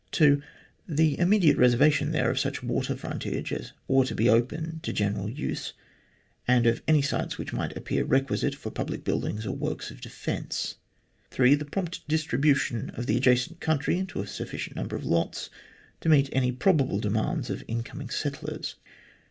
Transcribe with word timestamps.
(2) 0.13 0.41
The 0.87 1.19
immediate 1.19 1.57
reservation 1.59 2.11
there 2.11 2.31
of 2.31 2.39
such 2.39 2.63
water 2.63 2.95
frontage 2.95 3.53
as 3.53 3.71
ought 3.87 4.07
to 4.07 4.15
be 4.15 4.27
open 4.27 4.79
to 4.79 4.91
general 4.91 5.29
use, 5.29 5.73
and 6.47 6.65
of 6.65 6.81
any 6.87 7.03
sites 7.03 7.37
which 7.37 7.53
might 7.53 7.77
appear 7.77 8.03
requisite 8.03 8.55
for 8.55 8.71
public 8.71 9.03
buildings 9.03 9.45
or 9.45 9.51
works 9.55 9.91
of 9.91 10.01
defence. 10.01 10.77
(3) 11.29 11.53
The 11.53 11.65
prompt 11.65 12.01
distribution 12.07 12.89
of 12.95 13.05
the 13.05 13.15
adjacent 13.15 13.59
country 13.59 13.95
into 13.99 14.21
a 14.23 14.25
sufficient 14.25 14.75
number 14.75 14.95
of 14.95 15.05
lots 15.05 15.51
to 15.99 16.09
meet 16.09 16.29
any 16.31 16.51
probable 16.51 16.97
demands 16.99 17.51
of 17.51 17.63
incoming 17.67 18.09
settlers. 18.09 18.77